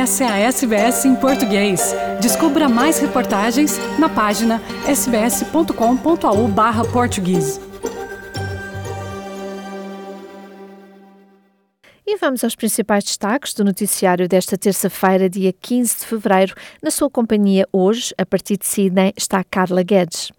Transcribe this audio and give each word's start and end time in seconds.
Essa 0.00 0.24
é 0.24 0.28
a 0.28 0.38
SBS 0.38 1.04
em 1.04 1.14
português. 1.14 1.94
Descubra 2.22 2.70
mais 2.70 2.98
reportagens 3.00 3.76
na 3.98 4.08
página 4.08 4.58
sbs.com.au/português. 4.88 7.60
E 12.06 12.16
vamos 12.16 12.42
aos 12.42 12.56
principais 12.56 13.04
destaques 13.04 13.52
do 13.52 13.62
noticiário 13.62 14.26
desta 14.26 14.56
terça-feira, 14.56 15.28
dia 15.28 15.52
15 15.52 15.98
de 15.98 16.06
fevereiro. 16.06 16.54
Na 16.82 16.90
sua 16.90 17.10
companhia 17.10 17.68
hoje, 17.70 18.14
a 18.16 18.24
partir 18.24 18.56
de 18.56 18.64
Sydney, 18.64 19.12
está 19.14 19.44
Carla 19.44 19.82
Guedes. 19.82 20.32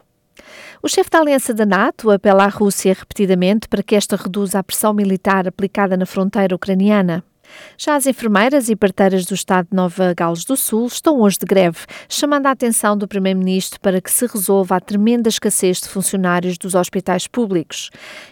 O 0.82 0.90
chefe 0.90 1.12
da 1.12 1.20
aliança 1.20 1.54
da 1.54 1.68
NATO 1.68 2.10
apela 2.10 2.46
à 2.46 2.48
Rússia 2.48 2.96
repetidamente 2.98 3.68
para 3.68 3.84
que 3.84 3.96
esta 3.96 4.16
reduza 4.16 4.58
a 4.58 4.64
pressão 4.64 4.92
militar 4.92 5.48
aplicada 5.48 5.96
na 5.96 6.08
fronteira 6.08 6.56
ucraniana. 6.56 7.24
Já 7.78 7.96
as 7.96 8.06
enfermeiras 8.06 8.70
e 8.70 8.76
parteiras 8.76 9.26
do 9.26 9.34
Estado 9.34 9.68
de 9.70 9.76
Nova 9.76 10.14
Gales 10.14 10.46
do 10.46 10.56
Sul 10.58 10.88
estão 10.88 11.22
hoje 11.22 11.38
de 11.40 11.46
greve, 11.46 11.80
chamando 12.10 12.48
a 12.48 12.52
atenção 12.52 12.98
do 12.98 13.08
Primeiro-Ministro 13.08 13.80
para 13.80 14.02
que 14.02 14.12
se 14.12 14.26
resolva 14.26 14.76
a 14.76 14.80
tremenda 14.80 15.30
escassez 15.30 15.82
de 15.82 15.90
funcionários 15.90 16.58
dos 16.58 16.76
hospitais 16.76 17.28
públicos. 17.28 17.90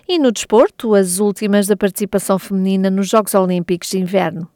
E 0.08 0.20
no 0.20 0.32
desporto, 0.32 0.94
as 0.96 1.20
últimas 1.20 1.68
da 1.68 1.76
participação 1.76 2.40
feminina 2.40 2.90
nos 2.90 3.10
Jogos 3.10 3.34
Olímpicos 3.34 3.90
de 3.90 4.00
Inverno. 4.00 4.50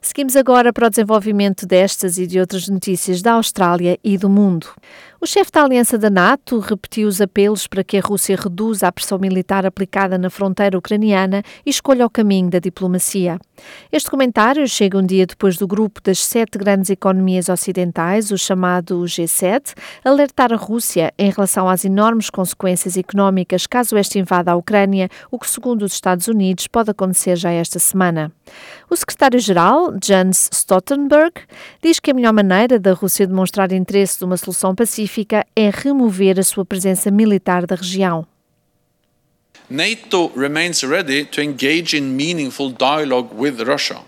Seguimos 0.00 0.36
agora 0.36 0.72
para 0.72 0.86
o 0.86 0.90
desenvolvimento 0.90 1.66
destas 1.66 2.18
e 2.18 2.26
de 2.26 2.40
outras 2.40 2.68
notícias 2.68 3.22
da 3.22 3.32
Austrália 3.32 3.98
e 4.02 4.16
do 4.16 4.28
mundo. 4.28 4.68
O 5.20 5.26
chefe 5.26 5.50
da 5.50 5.64
aliança 5.64 5.98
da 5.98 6.08
NATO 6.08 6.60
repetiu 6.60 7.08
os 7.08 7.20
apelos 7.20 7.66
para 7.66 7.82
que 7.82 7.96
a 7.96 8.00
Rússia 8.00 8.36
reduza 8.40 8.86
a 8.86 8.92
pressão 8.92 9.18
militar 9.18 9.66
aplicada 9.66 10.16
na 10.16 10.30
fronteira 10.30 10.78
ucraniana 10.78 11.42
e 11.66 11.70
escolha 11.70 12.06
o 12.06 12.10
caminho 12.10 12.48
da 12.48 12.60
diplomacia. 12.60 13.36
Este 13.90 14.08
comentário 14.08 14.68
chega 14.68 14.96
um 14.96 15.04
dia 15.04 15.26
depois 15.26 15.56
do 15.56 15.66
grupo 15.66 16.00
das 16.00 16.24
sete 16.24 16.56
grandes 16.56 16.88
economias 16.88 17.48
ocidentais, 17.48 18.30
o 18.30 18.38
chamado 18.38 19.00
G7, 19.02 19.74
alertar 20.04 20.52
a 20.52 20.56
Rússia 20.56 21.12
em 21.18 21.32
relação 21.32 21.68
às 21.68 21.84
enormes 21.84 22.30
consequências 22.30 22.96
económicas 22.96 23.66
caso 23.66 23.96
esta 23.96 24.20
invada 24.20 24.52
a 24.52 24.56
Ucrânia, 24.56 25.08
o 25.32 25.38
que, 25.38 25.50
segundo 25.50 25.82
os 25.82 25.94
Estados 25.94 26.28
Unidos, 26.28 26.68
pode 26.68 26.92
acontecer 26.92 27.34
já 27.34 27.50
esta 27.50 27.80
semana. 27.80 28.30
O 28.90 28.96
secretário-geral, 28.96 29.94
Jens 30.02 30.48
Stoltenberg, 30.50 31.42
diz 31.82 32.00
que 32.00 32.10
a 32.10 32.14
melhor 32.14 32.32
maneira 32.32 32.78
da 32.78 32.94
Rússia 32.94 33.26
demonstrar 33.26 33.70
interesse 33.70 34.18
de 34.18 34.24
uma 34.24 34.36
solução 34.36 34.74
pacífica 34.74 35.08
pacífica 35.08 35.46
é 35.54 35.70
remover 35.70 36.38
a 36.38 36.42
sua 36.42 36.64
presença 36.64 37.10
militar 37.10 37.66
da 37.66 37.74
região. 37.74 38.26
NATO 39.70 40.32
remains 40.34 40.82
ready 40.82 41.24
to 41.26 41.42
engage 41.42 41.96
in 41.96 42.16
meaningful 42.16 42.72
dialogue 42.72 43.28
with 43.34 43.60
Russia. 43.60 44.00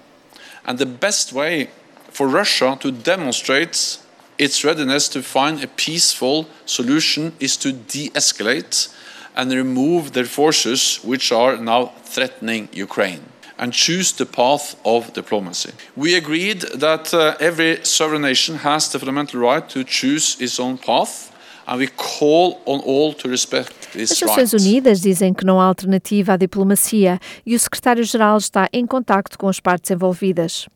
And 0.67 0.77
the 0.77 0.87
best 0.87 1.35
way 1.35 1.69
for 2.13 2.29
Russia 2.29 2.77
to 2.81 2.91
demonstrate 2.91 3.99
its 4.39 4.65
readiness 4.65 5.09
to 5.11 5.23
find 5.23 5.63
a 5.63 5.69
peaceful 5.69 6.47
solution 6.65 7.33
is 7.39 7.57
to 7.59 7.73
de 7.73 8.11
escalate 8.15 8.89
and 9.37 9.53
remove 9.53 10.13
their 10.13 10.27
forces 10.27 10.99
which 11.05 11.31
are 11.31 11.59
now 11.59 11.93
threatening 12.05 12.69
Ukraine 12.73 13.21
and 13.61 13.73
choose 13.73 14.13
the 14.13 14.25
path 14.25 14.75
of 14.85 15.13
diplomacy. 15.13 15.73
We 15.95 16.17
agreed 16.17 16.63
that 16.81 17.13
uh, 17.13 17.37
every 17.39 17.85
sovereign 17.85 18.23
nation 18.23 18.57
has 18.57 18.89
the 18.89 18.99
fundamental 18.99 19.39
right 19.41 19.69
to 19.69 19.85
choose 19.85 20.37
its 20.41 20.59
own 20.59 20.79
path. 20.79 21.31
And 21.69 21.79
we 21.79 21.87
call 21.87 22.61
on 22.65 22.81
all 22.81 23.13
to 23.15 23.29
respect 23.29 23.93
this 23.93 24.11
As 24.11 24.21
Nações 24.21 24.53
Unidas 24.55 25.01
dizem 25.01 25.33
que 25.33 25.45
não 25.45 25.61
há 25.61 25.65
alternativa 25.65 26.33
à 26.33 26.37
diplomacia 26.37 27.21
e 27.47 27.55
o 27.55 27.61
secretário-geral 27.61 28.39
está 28.39 28.69
em 28.73 28.85
contacto 28.85 29.39
com 29.39 29.47
as 29.47 29.61
partes 29.61 29.91
envolvidas. 29.91 30.67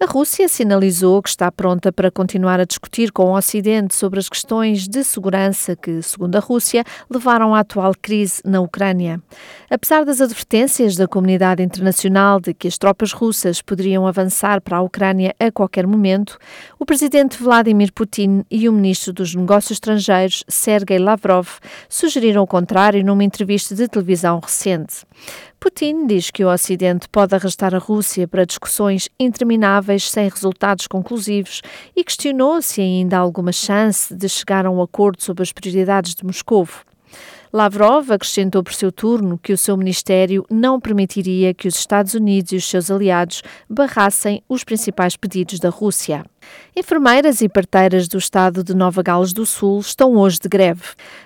A 0.00 0.06
Rússia 0.06 0.48
sinalizou 0.48 1.22
que 1.22 1.28
está 1.28 1.52
pronta 1.52 1.92
para 1.92 2.10
continuar 2.10 2.58
a 2.58 2.64
discutir 2.64 3.12
com 3.12 3.26
o 3.26 3.36
Ocidente 3.36 3.94
sobre 3.94 4.18
as 4.18 4.28
questões 4.28 4.88
de 4.88 5.04
segurança 5.04 5.76
que, 5.76 6.02
segundo 6.02 6.34
a 6.34 6.40
Rússia, 6.40 6.84
levaram 7.08 7.54
à 7.54 7.60
atual 7.60 7.92
crise 8.02 8.42
na 8.44 8.60
Ucrânia. 8.60 9.22
Apesar 9.70 10.04
das 10.04 10.20
advertências 10.20 10.96
da 10.96 11.06
comunidade 11.06 11.62
internacional 11.62 12.40
de 12.40 12.52
que 12.52 12.66
as 12.66 12.76
tropas 12.76 13.12
russas 13.12 13.62
poderiam 13.62 14.04
avançar 14.04 14.60
para 14.60 14.78
a 14.78 14.82
Ucrânia 14.82 15.32
a 15.38 15.52
qualquer 15.52 15.86
momento, 15.86 16.38
o 16.78 16.84
presidente 16.84 17.40
Vladimir 17.40 17.92
Putin 17.92 18.44
e 18.50 18.68
o 18.68 18.72
ministro 18.72 19.12
dos 19.12 19.32
Negócios 19.32 19.76
Estrangeiros, 19.76 20.42
Sergei 20.48 20.98
Lavrov, 20.98 21.46
sugeriram 21.88 22.42
o 22.42 22.48
contrário 22.48 23.04
numa 23.04 23.22
entrevista 23.22 23.76
de 23.76 23.86
televisão 23.86 24.40
recente. 24.40 25.04
Putin 25.64 26.06
diz 26.06 26.30
que 26.30 26.44
o 26.44 26.52
Ocidente 26.52 27.08
pode 27.08 27.34
arrastar 27.34 27.74
a 27.74 27.78
Rússia 27.78 28.28
para 28.28 28.44
discussões 28.44 29.08
intermináveis 29.18 29.93
sem 30.02 30.28
resultados 30.28 30.86
conclusivos 30.86 31.62
e 31.94 32.04
questionou 32.04 32.60
se 32.60 32.80
ainda 32.80 33.16
há 33.16 33.20
alguma 33.20 33.52
chance 33.52 34.14
de 34.14 34.28
chegar 34.28 34.66
a 34.66 34.70
um 34.70 34.82
acordo 34.82 35.22
sobre 35.22 35.42
as 35.42 35.52
prioridades 35.52 36.14
de 36.14 36.24
Moscou. 36.24 36.68
Lavrov 37.52 38.10
acrescentou 38.10 38.64
por 38.64 38.74
seu 38.74 38.90
turno 38.90 39.38
que 39.38 39.52
o 39.52 39.56
seu 39.56 39.76
ministério 39.76 40.44
não 40.50 40.80
permitiria 40.80 41.54
que 41.54 41.68
os 41.68 41.76
Estados 41.76 42.14
Unidos 42.14 42.50
e 42.50 42.56
os 42.56 42.68
seus 42.68 42.90
aliados 42.90 43.42
barrassem 43.70 44.42
os 44.48 44.64
principais 44.64 45.16
pedidos 45.16 45.60
da 45.60 45.68
Rússia. 45.68 46.24
Enfermeiras 46.76 47.40
e 47.40 47.48
parteiras 47.48 48.08
do 48.08 48.18
estado 48.18 48.64
de 48.64 48.74
Nova 48.74 49.00
Gales 49.00 49.32
do 49.32 49.46
Sul 49.46 49.78
estão 49.78 50.16
hoje 50.16 50.40
de 50.40 50.48
greve. 50.48 50.82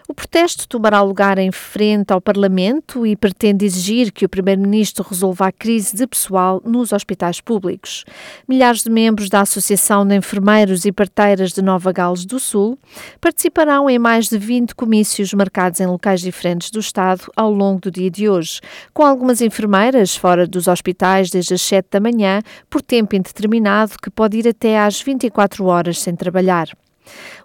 O 0.07 0.13
protesto 0.13 0.69
tomará 0.69 1.01
lugar 1.01 1.39
em 1.39 1.51
frente 1.51 2.13
ao 2.13 2.21
Parlamento 2.21 3.07
e 3.07 3.17
pretende 3.17 3.65
exigir 3.65 4.13
que 4.13 4.27
o 4.27 4.29
Primeiro-Ministro 4.29 5.07
resolva 5.09 5.47
a 5.47 5.53
crise 5.53 5.97
de 5.97 6.07
pessoal 6.07 6.61
nos 6.67 6.93
hospitais 6.93 7.41
públicos. 7.41 8.05
Milhares 8.47 8.83
de 8.83 8.91
membros 8.91 9.31
da 9.31 9.41
Associação 9.41 10.07
de 10.07 10.17
Enfermeiros 10.17 10.85
e 10.85 10.93
Parteiras 10.93 11.53
de 11.53 11.63
Nova 11.63 11.93
Gales 11.93 12.27
do 12.27 12.39
Sul 12.39 12.79
participarão 13.19 13.89
em 13.89 13.99
mais 13.99 14.29
de 14.29 14.37
20 14.37 14.75
comícios 14.75 15.33
marcados 15.33 15.81
em 15.81 15.87
locais 15.87 16.21
diferentes 16.21 16.71
do 16.71 16.79
Estado 16.79 17.23
ao 17.35 17.51
longo 17.51 17.81
do 17.81 17.91
dia 17.91 18.11
de 18.11 18.29
hoje, 18.29 18.61
com 18.93 19.03
algumas 19.03 19.41
enfermeiras 19.41 20.15
fora 20.15 20.47
dos 20.47 20.69
hospitais 20.69 21.31
desde 21.31 21.55
as 21.55 21.63
7 21.63 21.87
da 21.91 22.01
manhã, 22.01 22.43
por 22.69 22.83
tempo 22.83 23.17
indeterminado 23.17 23.95
que 24.03 24.11
pode 24.11 24.37
ir 24.39 24.49
até 24.49 24.79
às 24.79 25.01
24 25.09 25.65
horas 25.65 26.01
sem 26.01 26.15
trabalhar. 26.15 26.69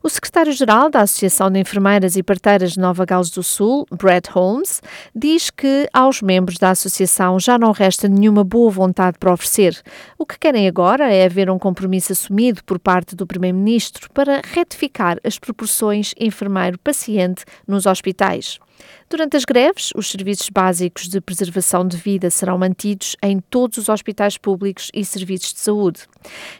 O 0.05 0.09
secretário-geral 0.09 0.89
da 0.89 0.99
Associação 0.99 1.49
de 1.49 1.61
Enfermeiras 1.61 2.17
e 2.17 2.23
Parteiras 2.23 2.73
de 2.73 2.79
Nova 2.79 3.05
Gales 3.05 3.29
do 3.29 3.41
Sul, 3.41 3.87
Brett 3.89 4.29
Holmes, 4.31 4.81
diz 5.15 5.49
que 5.49 5.87
aos 5.93 6.21
membros 6.21 6.57
da 6.57 6.71
associação 6.71 7.39
já 7.39 7.57
não 7.57 7.71
resta 7.71 8.09
nenhuma 8.09 8.43
boa 8.43 8.69
vontade 8.69 9.17
para 9.17 9.31
oferecer. 9.31 9.81
O 10.17 10.25
que 10.25 10.37
querem 10.37 10.67
agora 10.67 11.09
é 11.09 11.23
haver 11.23 11.49
um 11.49 11.57
compromisso 11.57 12.11
assumido 12.11 12.61
por 12.65 12.79
parte 12.79 13.15
do 13.15 13.25
Primeiro-Ministro 13.25 14.09
para 14.11 14.41
retificar 14.43 15.19
as 15.23 15.39
proporções 15.39 16.13
enfermeiro-paciente 16.19 17.45
nos 17.65 17.85
hospitais. 17.85 18.59
Durante 19.09 19.37
as 19.37 19.45
greves, 19.45 19.91
os 19.95 20.09
serviços 20.09 20.49
básicos 20.49 21.07
de 21.07 21.21
preservação 21.21 21.87
de 21.87 21.95
vida 21.97 22.29
serão 22.31 22.57
mantidos 22.57 23.15
em 23.21 23.39
todos 23.39 23.77
os 23.77 23.87
hospitais 23.87 24.37
públicos 24.37 24.89
e 24.93 25.05
serviços 25.05 25.53
de 25.53 25.59
saúde. 25.59 26.01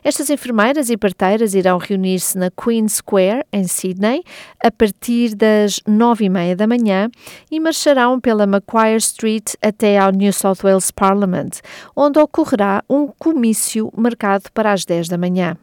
Estas 0.04 0.30
enfermeiras 0.30 0.90
e 0.90 0.98
parteiras 0.98 1.56
irão 1.56 1.80
reunir-se 1.80 2.38
na 2.38 2.52
Queen 2.52 2.88
Square, 2.88 3.33
em 3.52 3.64
Sydney, 3.66 4.24
a 4.64 4.70
partir 4.70 5.36
das 5.36 5.80
nove 5.88 6.26
e 6.26 6.30
meia 6.30 6.56
da 6.56 6.68
manhã 6.68 7.10
e 7.50 7.60
marcharão 7.60 8.20
pela 8.20 8.46
Macquarie 8.46 8.98
Street 8.98 9.54
até 9.62 9.98
ao 9.98 10.12
New 10.12 10.32
South 10.32 10.58
Wales 10.64 10.92
Parliament, 10.92 11.62
onde 11.96 12.20
ocorrerá 12.20 12.84
um 12.90 13.08
comício 13.08 13.92
marcado 13.96 14.52
para 14.54 14.72
as 14.72 14.86
10 14.86 15.08
da 15.08 15.18
manhã. 15.18 15.58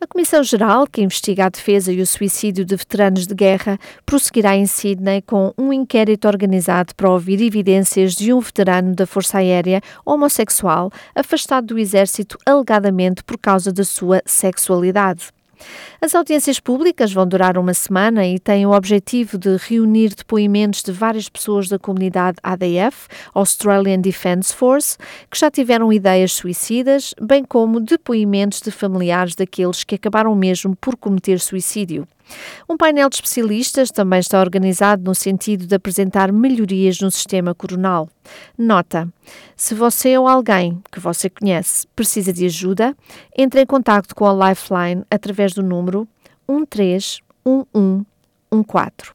A 0.00 0.06
Comissão 0.06 0.42
Geral, 0.42 0.86
que 0.86 1.02
investiga 1.02 1.44
a 1.44 1.48
defesa 1.50 1.92
e 1.92 2.00
o 2.00 2.06
suicídio 2.06 2.64
de 2.64 2.74
veteranos 2.74 3.26
de 3.26 3.34
guerra, 3.34 3.78
prosseguirá 4.06 4.56
em 4.56 4.66
Sydney 4.66 5.20
com 5.22 5.52
um 5.58 5.72
inquérito 5.72 6.26
organizado 6.26 6.94
para 6.94 7.10
ouvir 7.10 7.42
evidências 7.42 8.14
de 8.14 8.32
um 8.32 8.40
veterano 8.40 8.94
da 8.94 9.06
Força 9.06 9.38
Aérea 9.38 9.80
homossexual 10.04 10.90
afastado 11.14 11.66
do 11.66 11.78
Exército 11.78 12.38
alegadamente 12.46 13.22
por 13.22 13.36
causa 13.36 13.72
da 13.72 13.84
sua 13.84 14.22
sexualidade. 14.24 15.28
As 16.00 16.14
audiências 16.14 16.58
públicas 16.58 17.12
vão 17.12 17.26
durar 17.26 17.58
uma 17.58 17.74
semana 17.74 18.26
e 18.26 18.38
têm 18.38 18.66
o 18.66 18.72
objetivo 18.72 19.38
de 19.38 19.56
reunir 19.56 20.14
depoimentos 20.14 20.82
de 20.82 20.92
várias 20.92 21.28
pessoas 21.28 21.68
da 21.68 21.78
comunidade 21.78 22.38
ADF, 22.42 23.08
Australian 23.34 24.00
Defence 24.00 24.54
Force, 24.54 24.96
que 25.30 25.38
já 25.38 25.50
tiveram 25.50 25.92
ideias 25.92 26.32
suicidas, 26.32 27.14
bem 27.20 27.44
como 27.44 27.80
depoimentos 27.80 28.60
de 28.60 28.70
familiares 28.70 29.34
daqueles 29.34 29.84
que 29.84 29.94
acabaram 29.94 30.34
mesmo 30.34 30.74
por 30.76 30.96
cometer 30.96 31.38
suicídio. 31.38 32.06
Um 32.68 32.76
painel 32.76 33.08
de 33.08 33.16
especialistas 33.16 33.90
também 33.90 34.20
está 34.20 34.40
organizado 34.40 35.02
no 35.04 35.14
sentido 35.14 35.66
de 35.66 35.74
apresentar 35.74 36.32
melhorias 36.32 37.00
no 37.00 37.10
sistema 37.10 37.54
coronal. 37.54 38.08
Nota: 38.56 39.08
se 39.56 39.74
você 39.74 40.16
ou 40.16 40.28
alguém 40.28 40.82
que 40.90 41.00
você 41.00 41.30
conhece 41.30 41.86
precisa 41.94 42.32
de 42.32 42.46
ajuda, 42.46 42.96
entre 43.36 43.62
em 43.62 43.66
contato 43.66 44.14
com 44.14 44.26
a 44.26 44.50
Lifeline 44.50 45.04
através 45.10 45.52
do 45.52 45.62
número 45.62 46.08
131114. 48.52 49.12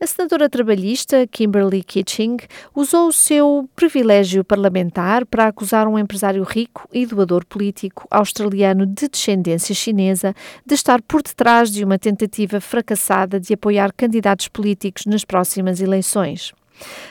A 0.00 0.06
senadora 0.06 0.48
trabalhista 0.48 1.26
Kimberly 1.26 1.82
Kitching 1.82 2.36
usou 2.74 3.08
o 3.08 3.12
seu 3.12 3.68
privilégio 3.74 4.44
parlamentar 4.44 5.26
para 5.26 5.48
acusar 5.48 5.88
um 5.88 5.98
empresário 5.98 6.42
rico 6.44 6.88
e 6.92 7.04
doador 7.04 7.44
político 7.44 8.06
australiano 8.10 8.86
de 8.86 9.08
descendência 9.08 9.74
chinesa 9.74 10.34
de 10.64 10.74
estar 10.74 11.02
por 11.02 11.22
detrás 11.22 11.70
de 11.70 11.84
uma 11.84 11.98
tentativa 11.98 12.60
fracassada 12.60 13.40
de 13.40 13.54
apoiar 13.54 13.92
candidatos 13.92 14.48
políticos 14.48 15.04
nas 15.06 15.24
próximas 15.24 15.80
eleições. 15.80 16.52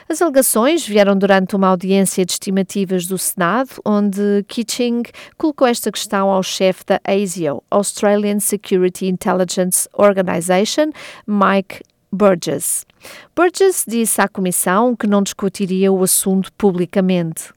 As 0.10 0.22
alegações 0.22 0.86
vieram 0.86 1.18
durante 1.18 1.56
uma 1.56 1.68
audiência 1.68 2.26
de 2.26 2.32
estimativas 2.32 3.06
do 3.06 3.18
Senado, 3.18 3.70
onde 3.86 4.44
Kitching 4.48 5.04
colocou 5.38 5.68
esta 5.68 5.92
questão 5.92 6.30
ao 6.30 6.42
chefe 6.42 6.86
da 6.86 7.00
ASIO, 7.04 7.62
Australian 7.70 8.40
Security 8.40 9.08
Intelligence 9.08 9.88
Organization, 9.94 10.92
Mike 11.28 11.82
Burgess. 12.12 12.86
Burgess 13.36 13.84
disse 13.88 14.22
à 14.22 14.28
comissão 14.28 14.96
que 14.96 15.08
não 15.08 15.22
discutiria 15.22 15.92
o 15.92 16.02
assunto 16.04 16.52
publicamente. 16.54 17.57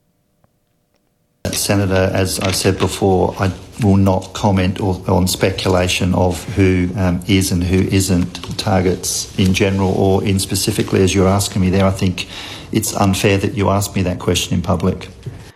Senator, 1.46 2.10
as 2.12 2.38
I 2.40 2.50
said 2.50 2.78
before, 2.78 3.34
I 3.38 3.50
will 3.82 3.96
not 3.96 4.34
comment 4.34 4.78
on 4.80 5.26
speculation 5.26 6.14
of 6.14 6.44
who 6.54 6.90
um, 6.96 7.22
is 7.26 7.50
and 7.50 7.64
who 7.64 7.78
isn't 7.78 8.58
targets 8.58 9.36
in 9.38 9.54
general 9.54 9.90
or 9.92 10.22
in 10.22 10.38
specifically 10.38 11.02
as 11.02 11.14
you're 11.14 11.28
asking 11.28 11.62
me 11.62 11.70
there. 11.70 11.86
I 11.86 11.92
think 11.92 12.28
it's 12.72 12.94
unfair 12.94 13.38
that 13.38 13.54
you 13.54 13.70
ask 13.70 13.96
me 13.96 14.02
that 14.02 14.18
question 14.18 14.54
in 14.54 14.60
public. 14.60 15.08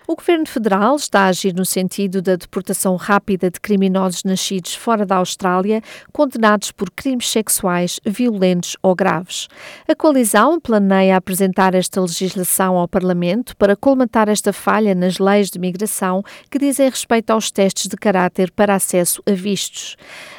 O 0.07 0.15
governo 0.15 0.47
federal 0.47 0.97
está 0.97 1.21
a 1.21 1.27
agir 1.29 1.55
no 1.55 1.65
sentido 1.65 2.21
da 2.21 2.37
deportação 2.37 2.95
rápida 2.95 3.51
de 3.51 3.59
criminosos 3.59 4.23
nascidos 4.23 4.75
fora 4.75 5.07
da 5.07 5.17
Austrália, 5.17 5.81
condenados 6.13 6.71
por 6.71 6.91
crimes 6.91 7.31
sexuais 7.31 7.99
violentos 8.05 8.77
ou 8.83 8.95
graves. 8.95 9.49
A 9.89 9.95
coalizão 9.95 10.61
planeia 10.61 11.17
apresentar 11.17 11.75
esta 11.75 12.03
legislação 12.03 12.77
ao 12.77 12.87
Parlamento 12.87 13.57
para 13.57 13.75
colmatar 13.75 14.29
esta 14.29 14.53
falha 14.53 14.95
nas 14.95 15.19
leis 15.19 15.49
de 15.49 15.59
migração 15.59 16.23
que 16.51 16.59
dizem 16.59 16.91
respeito 16.91 17.31
aos 17.31 17.51
testes 17.51 17.89
de 17.89 17.97
caráter 17.97 18.51
para 18.51 18.75
acesso 18.75 19.23
a 19.27 19.33
vistos. 19.33 19.97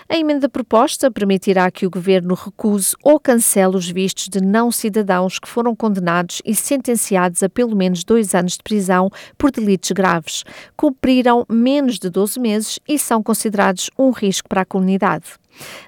A 0.07 0.15
emenda 0.17 0.47
proposta 0.47 1.09
permitirá 1.09 1.71
que 1.71 1.83
o 1.83 1.89
governo 1.89 2.35
recuse 2.35 2.95
ou 3.03 3.19
cancele 3.19 3.75
os 3.75 3.89
vistos 3.89 4.29
de 4.29 4.39
não 4.39 4.71
cidadãos 4.71 5.39
que 5.39 5.49
foram 5.49 5.75
condenados 5.75 6.43
e 6.45 6.53
sentenciados 6.53 7.41
a 7.41 7.49
pelo 7.49 7.75
menos 7.75 8.03
dois 8.03 8.35
anos 8.35 8.53
de 8.53 8.63
prisão 8.63 9.09
por 9.35 9.49
delitos 9.49 9.91
graves, 9.91 10.43
cumpriram 10.77 11.43
menos 11.49 11.97
de 11.97 12.07
12 12.11 12.39
meses 12.39 12.79
e 12.87 12.99
são 12.99 13.23
considerados 13.23 13.89
um 13.97 14.11
risco 14.11 14.47
para 14.47 14.61
a 14.61 14.65
comunidade. 14.65 15.25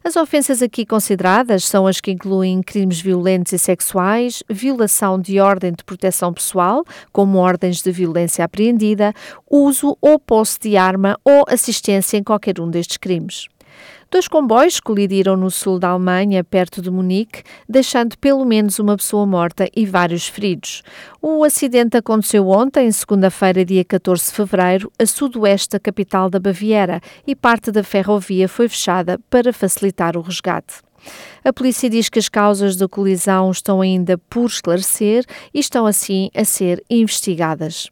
As 0.03 0.15
ofensas 0.15 0.63
aqui 0.63 0.83
consideradas 0.83 1.65
são 1.65 1.85
as 1.85 2.01
que 2.01 2.09
incluem 2.09 2.63
crimes 2.63 2.99
violentos 2.99 3.53
e 3.53 3.59
sexuais, 3.59 4.41
violação 4.49 5.19
de 5.19 5.39
ordem 5.39 5.73
de 5.73 5.83
proteção 5.83 6.33
pessoal, 6.33 6.83
como 7.11 7.37
ordens 7.37 7.83
de 7.83 7.91
violência 7.91 8.43
apreendida, 8.43 9.13
uso 9.47 9.95
ou 10.01 10.17
posse 10.17 10.57
de 10.59 10.75
arma 10.75 11.19
ou 11.23 11.45
assistência 11.47 12.17
em 12.17 12.23
qualquer 12.23 12.59
um 12.59 12.69
destes 12.69 12.97
crimes. 12.97 13.47
Dois 14.09 14.25
comboios 14.25 14.79
colidiram 14.79 15.35
no 15.35 15.51
sul 15.51 15.77
da 15.77 15.89
Alemanha, 15.89 16.41
perto 16.41 16.81
de 16.81 16.89
Munique, 16.89 17.43
deixando 17.67 18.17
pelo 18.17 18.45
menos 18.45 18.79
uma 18.79 18.95
pessoa 18.95 19.25
morta 19.25 19.69
e 19.75 19.85
vários 19.85 20.27
feridos. 20.27 20.81
O 21.21 21.43
acidente 21.43 21.97
aconteceu 21.97 22.47
ontem, 22.47 22.89
segunda-feira, 22.89 23.65
dia 23.65 23.83
14 23.83 24.27
de 24.27 24.31
fevereiro, 24.31 24.91
a 24.97 25.05
sudoeste 25.05 25.71
da 25.71 25.79
capital 25.79 26.29
da 26.29 26.39
Baviera, 26.39 27.01
e 27.27 27.35
parte 27.35 27.69
da 27.69 27.83
ferrovia 27.83 28.47
foi 28.47 28.69
fechada 28.69 29.19
para 29.29 29.51
facilitar 29.51 30.15
o 30.15 30.21
resgate. 30.21 30.75
A 31.43 31.51
polícia 31.51 31.89
diz 31.89 32.07
que 32.07 32.19
as 32.19 32.29
causas 32.29 32.77
da 32.77 32.87
colisão 32.87 33.51
estão 33.51 33.81
ainda 33.81 34.17
por 34.17 34.45
esclarecer 34.45 35.25
e 35.53 35.59
estão 35.59 35.85
assim 35.85 36.29
a 36.33 36.45
ser 36.45 36.81
investigadas. 36.89 37.89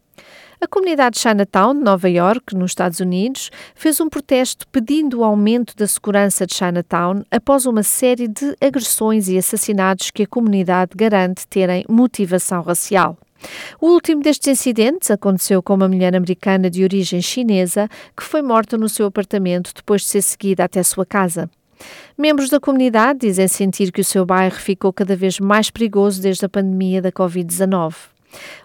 A 0.59 0.67
comunidade 0.67 1.19
Chinatown 1.19 1.73
Nova 1.73 2.09
York, 2.09 2.55
nos 2.55 2.71
Estados 2.71 3.01
Unidos, 3.01 3.51
fez 3.75 3.99
um 3.99 4.07
protesto 4.07 4.65
pedindo 4.69 5.19
o 5.19 5.23
aumento 5.23 5.75
da 5.75 5.85
segurança 5.85 6.45
de 6.45 6.55
Chinatown 6.55 7.23
após 7.29 7.65
uma 7.65 7.83
série 7.83 8.27
de 8.27 8.55
agressões 8.61 9.27
e 9.27 9.37
assassinatos 9.37 10.11
que 10.11 10.23
a 10.23 10.27
comunidade 10.27 10.91
garante 10.95 11.45
terem 11.47 11.83
motivação 11.89 12.61
racial. 12.61 13.17
O 13.81 13.87
último 13.87 14.21
destes 14.21 14.47
incidentes 14.47 15.11
aconteceu 15.11 15.61
com 15.61 15.73
uma 15.73 15.89
mulher 15.89 16.15
americana 16.15 16.69
de 16.69 16.83
origem 16.83 17.21
chinesa 17.21 17.89
que 18.15 18.23
foi 18.23 18.41
morta 18.41 18.77
no 18.77 18.87
seu 18.87 19.07
apartamento 19.07 19.73
depois 19.75 20.01
de 20.01 20.07
ser 20.07 20.21
seguida 20.21 20.63
até 20.63 20.81
sua 20.83 21.05
casa. 21.05 21.49
Membros 22.17 22.49
da 22.49 22.61
comunidade 22.61 23.19
dizem 23.19 23.47
sentir 23.49 23.91
que 23.91 23.99
o 23.99 24.05
seu 24.05 24.25
bairro 24.25 24.55
ficou 24.55 24.93
cada 24.93 25.15
vez 25.17 25.37
mais 25.37 25.69
perigoso 25.69 26.21
desde 26.21 26.45
a 26.45 26.49
pandemia 26.49 27.01
da 27.01 27.11
Covid-19. 27.11 28.14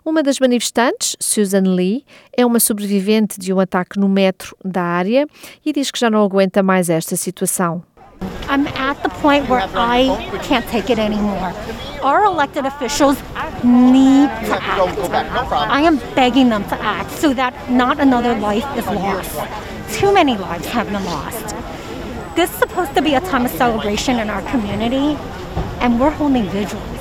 Uma 0.05 0.23
das 0.23 0.39
manifestantes, 0.39 1.17
Susan 1.21 1.63
Lee, 1.63 2.05
é 2.37 2.45
uma 2.45 2.61
sobrevivente 2.61 3.39
de 3.39 3.53
um 3.53 3.61
ataque 3.61 3.99
no 3.99 4.09
metro 4.09 4.57
da 4.65 4.83
área 4.83 5.27
e 5.65 5.73
diz 5.73 5.91
que 5.91 5.99
já 5.99 6.11
não 6.11 6.25
aguenta 6.25 6.63
mais 6.63 6.89
esta 6.89 7.17
situação. 7.17 7.83
I'm 8.51 8.67
at 8.77 9.01
the 9.03 9.09
point 9.23 9.49
where 9.49 9.65
I 9.77 10.09
can't 10.43 10.67
take 10.69 10.91
it 10.91 10.99
anymore. 10.99 11.55
Our 12.03 12.25
elected 12.25 12.67
officials 12.67 13.17
need 13.63 14.29
to 14.47 14.55
act. 14.61 14.99
I 15.71 15.83
am 15.83 15.99
begging 16.15 16.49
them 16.49 16.65
to 16.65 16.75
act 16.83 17.13
so 17.13 17.33
that 17.35 17.55
not 17.71 18.01
another 18.01 18.35
life 18.35 18.67
is 18.77 18.87
lost. 18.87 19.39
Too 19.93 20.13
many 20.13 20.37
lives 20.37 20.67
have 20.67 20.91
been 20.91 21.05
lost. 21.05 21.55
This 22.35 22.51
is 22.51 22.59
supposed 22.59 22.95
to 22.95 23.03
be 23.03 23.15
a 23.15 23.21
time 23.21 23.45
of 23.45 23.53
celebration 23.53 24.19
in 24.19 24.31
our 24.31 24.43
community, 24.51 25.17
and 25.81 26.01
we're 26.01 26.11
holding 26.11 26.49
vigils. 26.49 27.00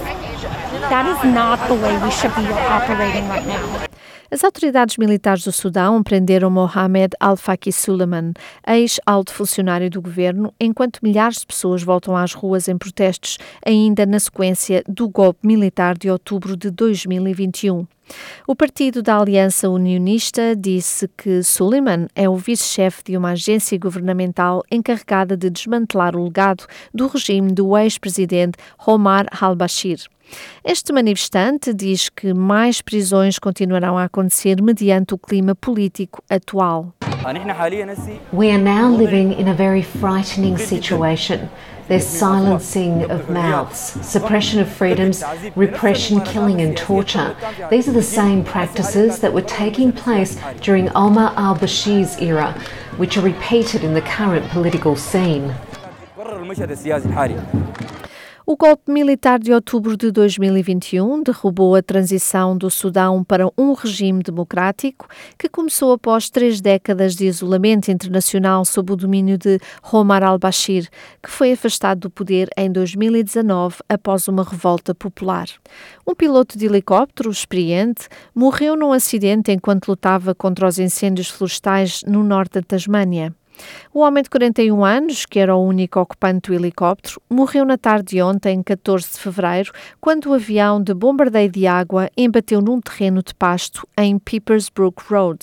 That 0.69 1.09
is 1.09 1.33
not 1.33 1.67
the 1.67 1.73
way 1.73 1.97
we 1.97 2.11
should 2.11 2.33
be 2.35 2.45
operating 2.53 3.27
right 3.27 3.45
now. 3.47 3.89
As 4.31 4.43
autoridades 4.43 4.97
militares 4.97 5.43
do 5.43 5.51
Sudão 5.51 6.03
prenderam 6.03 6.51
Mohamed 6.51 7.15
Al-Faqi 7.19 7.71
Suleiman, 7.71 8.33
ex-alto 8.67 9.33
funcionário 9.33 9.89
do 9.89 9.99
governo, 9.99 10.53
enquanto 10.59 10.99
milhares 11.01 11.39
de 11.39 11.47
pessoas 11.47 11.81
voltam 11.81 12.15
às 12.15 12.33
ruas 12.33 12.67
em 12.67 12.77
protestos, 12.77 13.39
ainda 13.65 14.05
na 14.05 14.19
sequência 14.19 14.83
do 14.87 15.09
golpe 15.09 15.39
militar 15.47 15.97
de 15.97 16.11
outubro 16.11 16.55
de 16.55 16.69
2021. 16.69 17.87
O 18.47 18.55
partido 18.55 19.01
da 19.01 19.19
Aliança 19.19 19.67
Unionista 19.67 20.55
disse 20.55 21.07
que 21.17 21.41
Suleiman 21.41 22.07
é 22.15 22.29
o 22.29 22.35
vice-chefe 22.35 23.03
de 23.05 23.17
uma 23.17 23.31
agência 23.31 23.77
governamental 23.79 24.63
encarregada 24.71 25.35
de 25.35 25.49
desmantelar 25.49 26.15
o 26.15 26.23
legado 26.23 26.65
do 26.93 27.07
regime 27.07 27.51
do 27.51 27.75
ex-presidente 27.75 28.59
Omar 28.85 29.25
al-Bashir. 29.41 29.99
Este 30.63 30.93
manifestante 30.93 31.73
diz 31.73 32.09
que 32.09 32.33
mais 32.33 32.81
prisões 32.81 33.39
continuarão 33.39 33.97
a 33.97 34.05
acontecer 34.05 34.61
mediante 34.61 35.13
o 35.13 35.17
clima 35.17 35.55
político 35.55 36.23
atual. 36.29 36.93
We 38.31 38.49
are 38.49 38.57
now 38.57 38.89
living 38.89 39.33
in 39.33 39.49
a 39.49 39.53
very 39.53 39.83
frightening 39.83 40.57
situation. 40.57 41.49
There's 41.89 42.05
silencing 42.05 43.09
of 43.09 43.31
mouths, 43.31 43.97
suppression 44.03 44.61
of 44.61 44.69
freedoms, 44.69 45.23
repression, 45.55 46.21
killing, 46.21 46.61
and 46.61 46.77
torture. 46.77 47.35
These 47.71 47.89
are 47.89 47.93
the 47.93 48.03
same 48.03 48.43
practices 48.43 49.21
that 49.21 49.33
were 49.33 49.41
taking 49.41 49.91
place 49.91 50.37
during 50.61 50.89
Omar 50.95 51.33
al 51.35 51.55
Bashir's 51.55 52.15
era, 52.21 52.53
which 52.97 53.17
are 53.17 53.21
repeated 53.21 53.83
in 53.83 53.95
the 53.95 54.01
current 54.01 54.47
political 54.49 54.95
scene. 54.95 55.55
O 58.51 58.57
golpe 58.57 58.91
militar 58.91 59.37
de 59.37 59.53
outubro 59.53 59.95
de 59.95 60.09
2021 60.11 61.21
derrubou 61.21 61.75
a 61.75 61.83
transição 61.83 62.57
do 62.57 62.67
Sudão 62.67 63.23
para 63.23 63.47
um 63.55 63.73
regime 63.73 64.23
democrático 64.23 65.07
que 65.37 65.47
começou 65.47 65.93
após 65.93 66.31
três 66.31 66.59
décadas 66.59 67.15
de 67.15 67.27
isolamento 67.27 67.91
internacional 67.91 68.65
sob 68.65 68.91
o 68.91 68.95
domínio 68.95 69.37
de 69.37 69.59
Omar 69.93 70.23
al-Bashir, 70.23 70.89
que 71.21 71.29
foi 71.29 71.51
afastado 71.51 71.99
do 71.99 72.09
poder 72.09 72.49
em 72.57 72.71
2019 72.71 73.83
após 73.87 74.27
uma 74.27 74.43
revolta 74.43 74.95
popular. 74.95 75.45
Um 76.07 76.15
piloto 76.15 76.57
de 76.57 76.65
helicóptero 76.65 77.29
experiente 77.29 78.07
morreu 78.33 78.75
num 78.75 78.91
acidente 78.91 79.51
enquanto 79.51 79.89
lutava 79.89 80.33
contra 80.33 80.67
os 80.67 80.79
incêndios 80.79 81.29
florestais 81.29 82.01
no 82.07 82.23
norte 82.23 82.53
da 82.53 82.63
Tasmânia. 82.63 83.31
O 83.93 83.99
homem 83.99 84.23
de 84.23 84.29
41 84.29 84.83
anos, 84.83 85.25
que 85.25 85.39
era 85.39 85.55
o 85.55 85.65
único 85.65 85.99
ocupante 85.99 86.49
do 86.49 86.53
helicóptero, 86.53 87.21
morreu 87.29 87.65
na 87.65 87.77
tarde 87.77 88.15
de 88.15 88.21
ontem, 88.21 88.61
14 88.63 89.11
de 89.13 89.19
fevereiro, 89.19 89.71
quando 89.99 90.27
o 90.27 90.33
avião 90.33 90.81
de 90.81 90.93
bombardeio 90.93 91.51
de 91.51 91.67
água 91.67 92.09
embateu 92.17 92.61
num 92.61 92.79
terreno 92.79 93.23
de 93.23 93.33
pasto 93.33 93.87
em 93.97 94.17
Peepers 94.19 94.69
Brook 94.69 95.03
Road. 95.09 95.39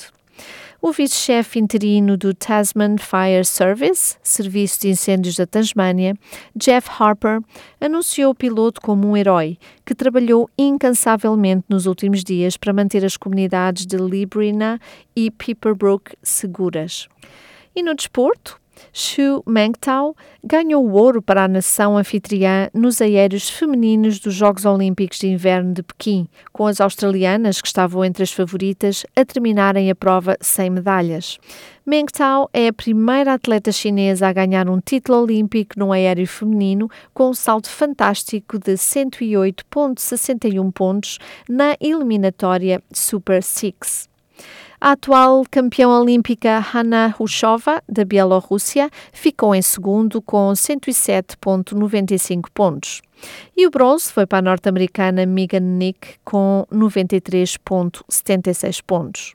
O 0.80 0.92
vice-chefe 0.92 1.58
interino 1.58 2.16
do 2.16 2.32
Tasman 2.34 2.96
Fire 2.98 3.44
Service, 3.44 4.16
Serviço 4.22 4.82
de 4.82 4.90
Incêndios 4.90 5.34
da 5.34 5.46
Tasmânia, 5.46 6.14
Jeff 6.54 6.88
Harper, 6.98 7.40
anunciou 7.80 8.30
o 8.30 8.34
piloto 8.34 8.80
como 8.80 9.08
um 9.08 9.16
herói 9.16 9.58
que 9.84 9.94
trabalhou 9.94 10.48
incansavelmente 10.56 11.64
nos 11.68 11.86
últimos 11.86 12.22
dias 12.22 12.56
para 12.56 12.72
manter 12.72 13.04
as 13.04 13.16
comunidades 13.16 13.86
de 13.86 13.96
Librina 13.96 14.78
e 15.16 15.30
Peeperbrook 15.30 16.14
seguras. 16.22 17.08
E 17.76 17.82
no 17.82 17.94
desporto, 17.94 18.58
Xu 18.90 19.42
Mengtao 19.46 20.16
ganhou 20.42 20.82
o 20.82 20.92
ouro 20.92 21.20
para 21.20 21.44
a 21.44 21.48
nação 21.48 21.98
anfitriã 21.98 22.70
nos 22.72 23.02
aéreos 23.02 23.50
femininos 23.50 24.18
dos 24.18 24.32
Jogos 24.32 24.64
Olímpicos 24.64 25.18
de 25.18 25.28
Inverno 25.28 25.74
de 25.74 25.82
Pequim, 25.82 26.26
com 26.54 26.66
as 26.66 26.80
australianas, 26.80 27.60
que 27.60 27.66
estavam 27.66 28.02
entre 28.02 28.22
as 28.22 28.32
favoritas, 28.32 29.04
a 29.14 29.26
terminarem 29.26 29.90
a 29.90 29.94
prova 29.94 30.38
sem 30.40 30.70
medalhas. 30.70 31.38
Meng 31.84 32.06
Tao 32.06 32.48
é 32.50 32.68
a 32.68 32.72
primeira 32.72 33.34
atleta 33.34 33.70
chinesa 33.70 34.26
a 34.26 34.32
ganhar 34.32 34.70
um 34.70 34.80
título 34.80 35.22
olímpico 35.22 35.78
no 35.78 35.92
aéreo 35.92 36.26
feminino 36.26 36.88
com 37.12 37.28
um 37.28 37.34
salto 37.34 37.68
fantástico 37.68 38.58
de 38.58 38.72
108,61 38.72 40.72
pontos 40.72 41.18
na 41.46 41.76
eliminatória 41.78 42.82
Super 42.90 43.42
Six. 43.42 44.15
A 44.78 44.92
atual 44.92 45.42
campeã 45.50 45.88
olímpica 45.88 46.58
Hanna 46.58 47.14
Hushova, 47.18 47.82
da 47.88 48.04
Bielorrússia, 48.04 48.90
ficou 49.10 49.54
em 49.54 49.62
segundo 49.62 50.20
com 50.20 50.52
107,95 50.52 52.50
pontos. 52.52 53.00
E 53.56 53.66
o 53.66 53.70
bronze 53.70 54.12
foi 54.12 54.26
para 54.26 54.36
a 54.38 54.42
norte-americana 54.42 55.24
Megan 55.24 55.60
Nick 55.60 56.16
com 56.22 56.66
93,76 56.70 58.82
pontos. 58.84 59.32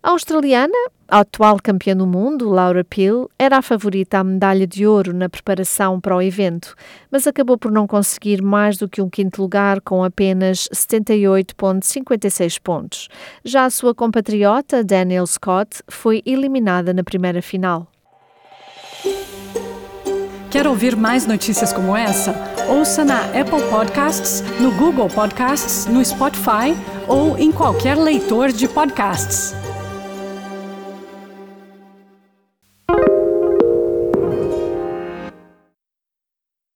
A 0.00 0.10
australiana, 0.10 0.78
a 1.08 1.20
atual 1.20 1.58
campeã 1.60 1.96
do 1.96 2.06
mundo, 2.06 2.48
Laura 2.48 2.84
Peel, 2.84 3.28
era 3.36 3.58
a 3.58 3.62
favorita 3.62 4.18
à 4.18 4.24
medalha 4.24 4.64
de 4.64 4.86
ouro 4.86 5.12
na 5.12 5.28
preparação 5.28 6.00
para 6.00 6.14
o 6.14 6.22
evento, 6.22 6.76
mas 7.10 7.26
acabou 7.26 7.58
por 7.58 7.72
não 7.72 7.84
conseguir 7.84 8.40
mais 8.40 8.76
do 8.76 8.88
que 8.88 9.02
um 9.02 9.10
quinto 9.10 9.42
lugar 9.42 9.80
com 9.80 10.04
apenas 10.04 10.68
78,56 10.72 12.60
pontos. 12.62 13.08
Já 13.44 13.64
a 13.64 13.70
sua 13.70 13.92
compatriota, 13.92 14.84
Daniel 14.84 15.26
Scott, 15.26 15.82
foi 15.88 16.22
eliminada 16.24 16.94
na 16.94 17.02
primeira 17.02 17.42
final. 17.42 17.88
Quer 20.48 20.66
ouvir 20.68 20.96
mais 20.96 21.26
notícias 21.26 21.72
como 21.72 21.96
essa? 21.96 22.34
Ouça 22.68 23.04
na 23.04 23.24
Apple 23.38 23.62
Podcasts, 23.68 24.42
no 24.60 24.70
Google 24.76 25.08
Podcasts, 25.08 25.86
no 25.86 26.02
Spotify 26.04 26.74
ou 27.08 27.36
em 27.36 27.50
qualquer 27.50 27.96
leitor 27.96 28.52
de 28.52 28.68
podcasts. 28.68 29.67